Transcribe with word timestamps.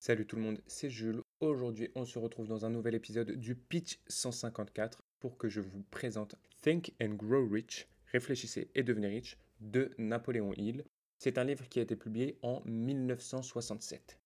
Salut 0.00 0.26
tout 0.26 0.34
le 0.34 0.42
monde, 0.42 0.60
c'est 0.66 0.90
Jules. 0.90 1.22
Aujourd'hui, 1.38 1.88
on 1.94 2.04
se 2.04 2.18
retrouve 2.18 2.48
dans 2.48 2.66
un 2.66 2.70
nouvel 2.70 2.96
épisode 2.96 3.30
du 3.30 3.54
Pitch 3.54 4.00
154 4.08 5.04
pour 5.20 5.38
que 5.38 5.48
je 5.48 5.60
vous 5.60 5.84
présente 5.92 6.34
Think 6.62 6.92
and 7.00 7.14
Grow 7.14 7.48
Rich, 7.48 7.86
Réfléchissez 8.10 8.72
et 8.74 8.82
devenez 8.82 9.06
riche 9.06 9.38
de 9.60 9.92
Napoléon 9.98 10.52
Hill. 10.52 10.84
C'est 11.18 11.38
un 11.38 11.44
livre 11.44 11.68
qui 11.68 11.78
a 11.78 11.82
été 11.82 11.94
publié 11.94 12.38
en 12.42 12.60
1967. 12.64 14.18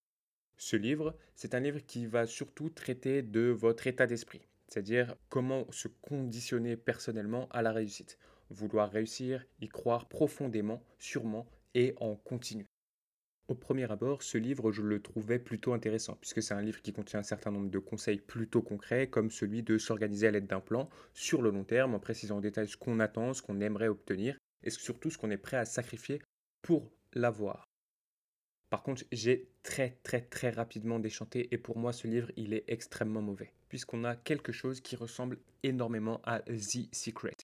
Ce 0.56 0.76
livre, 0.76 1.14
c'est 1.34 1.54
un 1.54 1.60
livre 1.60 1.80
qui 1.80 2.06
va 2.06 2.26
surtout 2.26 2.70
traiter 2.70 3.20
de 3.20 3.50
votre 3.50 3.86
état 3.86 4.06
d'esprit, 4.06 4.48
c'est-à-dire 4.68 5.16
comment 5.28 5.70
se 5.70 5.88
conditionner 5.88 6.78
personnellement 6.78 7.46
à 7.50 7.60
la 7.60 7.72
réussite. 7.72 8.18
Vouloir 8.48 8.90
réussir, 8.90 9.44
y 9.60 9.68
croire 9.68 10.08
profondément, 10.08 10.82
sûrement 10.98 11.46
et 11.74 11.94
en 11.98 12.16
continu. 12.16 12.66
Au 13.48 13.54
premier 13.54 13.90
abord, 13.90 14.22
ce 14.22 14.36
livre, 14.36 14.72
je 14.72 14.82
le 14.82 15.00
trouvais 15.00 15.38
plutôt 15.38 15.72
intéressant, 15.72 16.16
puisque 16.20 16.42
c'est 16.42 16.52
un 16.52 16.60
livre 16.60 16.82
qui 16.82 16.92
contient 16.92 17.20
un 17.20 17.22
certain 17.22 17.50
nombre 17.50 17.70
de 17.70 17.78
conseils 17.78 18.18
plutôt 18.18 18.60
concrets, 18.60 19.08
comme 19.08 19.30
celui 19.30 19.62
de 19.62 19.78
s'organiser 19.78 20.26
à 20.26 20.30
l'aide 20.30 20.46
d'un 20.46 20.60
plan 20.60 20.90
sur 21.14 21.40
le 21.40 21.50
long 21.50 21.64
terme, 21.64 21.94
en 21.94 21.98
précisant 21.98 22.36
en 22.36 22.40
détail 22.40 22.68
ce 22.68 22.76
qu'on 22.76 23.00
attend, 23.00 23.32
ce 23.32 23.40
qu'on 23.40 23.60
aimerait 23.60 23.88
obtenir, 23.88 24.36
et 24.62 24.70
surtout 24.70 25.10
ce 25.10 25.16
qu'on 25.16 25.30
est 25.30 25.38
prêt 25.38 25.56
à 25.56 25.64
sacrifier 25.64 26.20
pour 26.60 26.92
l'avoir. 27.14 27.64
Par 28.68 28.82
contre, 28.82 29.04
j'ai 29.12 29.48
très 29.62 29.98
très 30.02 30.20
très 30.20 30.50
rapidement 30.50 30.98
déchanté, 30.98 31.48
et 31.50 31.56
pour 31.56 31.78
moi, 31.78 31.94
ce 31.94 32.06
livre, 32.06 32.30
il 32.36 32.52
est 32.52 32.64
extrêmement 32.68 33.22
mauvais, 33.22 33.54
puisqu'on 33.70 34.04
a 34.04 34.14
quelque 34.14 34.52
chose 34.52 34.82
qui 34.82 34.94
ressemble 34.94 35.38
énormément 35.62 36.20
à 36.24 36.40
The 36.40 36.94
Secret. 36.94 37.36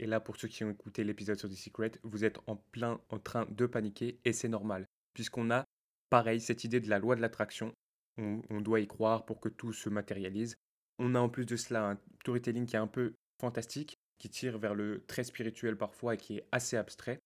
Et 0.00 0.06
là, 0.06 0.18
pour 0.18 0.36
ceux 0.36 0.48
qui 0.48 0.64
ont 0.64 0.70
écouté 0.70 1.04
l'épisode 1.04 1.38
sur 1.38 1.48
The 1.48 1.54
Secret, 1.54 1.92
vous 2.02 2.24
êtes 2.24 2.40
en 2.48 2.56
plein 2.56 3.00
en 3.10 3.20
train 3.20 3.46
de 3.50 3.66
paniquer, 3.66 4.18
et 4.24 4.32
c'est 4.32 4.48
normal 4.48 4.88
puisqu'on 5.14 5.50
a, 5.50 5.66
pareil, 6.08 6.40
cette 6.40 6.64
idée 6.64 6.80
de 6.80 6.88
la 6.88 6.98
loi 6.98 7.16
de 7.16 7.20
l'attraction. 7.20 7.74
On, 8.16 8.60
doit 8.60 8.80
y 8.80 8.86
croire 8.86 9.24
pour 9.24 9.40
que 9.40 9.48
tout 9.48 9.72
se 9.72 9.88
matérialise. 9.88 10.56
On 10.98 11.14
a 11.14 11.20
en 11.20 11.30
plus 11.30 11.46
de 11.46 11.56
cela 11.56 11.90
un 11.90 11.98
storytelling 12.20 12.66
qui 12.66 12.76
est 12.76 12.78
un 12.78 12.86
peu 12.86 13.14
fantastique, 13.40 13.96
qui 14.18 14.28
tire 14.28 14.58
vers 14.58 14.74
le 14.74 15.04
très 15.06 15.24
spirituel 15.24 15.78
parfois 15.78 16.14
et 16.14 16.16
qui 16.18 16.36
est 16.36 16.46
assez 16.52 16.76
abstrait. 16.76 17.18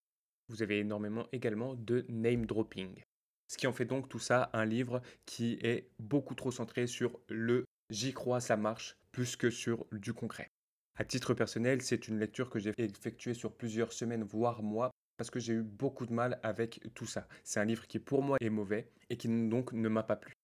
Vous 0.49 0.63
avez 0.63 0.79
énormément 0.79 1.27
également 1.33 1.75
de 1.75 2.05
name 2.09 2.47
dropping. 2.47 3.03
Ce 3.49 3.59
qui 3.59 3.67
en 3.67 3.73
fait 3.73 3.87
donc 3.87 4.09
tout 4.09 4.21
ça 4.21 4.51
un 4.53 4.65
livre 4.65 5.03
qui 5.27 5.59
est 5.63 5.89
beaucoup 5.99 6.37
trop 6.37 6.53
centré 6.53 6.87
sur 6.87 7.19
le 7.29 7.65
j'y 7.91 8.13
crois, 8.13 8.41
ça 8.41 8.57
marche, 8.57 8.97
plus 9.11 9.35
que 9.35 9.51
sur 9.51 9.87
du 9.91 10.13
concret. 10.13 10.49
À 10.97 11.05
titre 11.05 11.35
personnel, 11.35 11.83
c'est 11.83 12.07
une 12.07 12.19
lecture 12.21 12.51
que 12.51 12.59
j'ai 12.59 12.73
effectuée 12.79 13.35
sur 13.35 13.53
plusieurs 13.53 13.93
semaines, 13.93 14.23
voire 14.23 14.63
mois, 14.63 14.91
parce 15.17 15.31
que 15.31 15.41
j'ai 15.41 15.55
eu 15.55 15.63
beaucoup 15.63 16.07
de 16.07 16.13
mal 16.13 16.39
avec 16.43 16.81
tout 16.95 17.07
ça. 17.07 17.27
C'est 17.43 17.59
un 17.59 17.65
livre 17.65 17.87
qui 17.87 17.99
pour 17.99 18.23
moi 18.23 18.37
est 18.41 18.51
mauvais 18.51 18.91
et 19.11 19.17
qui 19.17 19.29
donc 19.29 19.73
ne 19.73 19.89
m'a 19.89 20.05
pas 20.05 20.17
plu. 20.17 20.35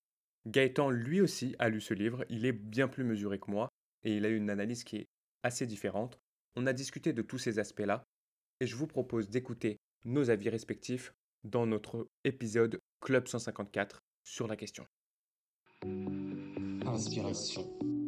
Gaëtan 0.46 0.90
lui 0.90 1.20
aussi 1.20 1.54
a 1.58 1.68
lu 1.68 1.80
ce 1.80 1.94
livre, 1.94 2.24
il 2.30 2.46
est 2.46 2.52
bien 2.52 2.88
plus 2.88 3.04
mesuré 3.04 3.38
que 3.38 3.50
moi 3.50 3.68
et 4.02 4.16
il 4.16 4.24
a 4.24 4.28
eu 4.28 4.36
une 4.36 4.50
analyse 4.50 4.84
qui 4.84 4.96
est 4.96 5.06
assez 5.42 5.66
différente. 5.66 6.18
On 6.56 6.66
a 6.66 6.72
discuté 6.72 7.12
de 7.12 7.22
tous 7.22 7.38
ces 7.38 7.58
aspects-là 7.58 8.02
et 8.58 8.66
je 8.66 8.74
vous 8.74 8.86
propose 8.86 9.28
d'écouter 9.28 9.78
nos 10.04 10.30
avis 10.30 10.48
respectifs 10.48 11.12
dans 11.44 11.66
notre 11.66 12.08
épisode 12.24 12.80
Club 13.00 13.28
154 13.28 14.00
sur 14.24 14.46
la 14.46 14.56
question. 14.56 14.86
Inspiration. 16.86 17.99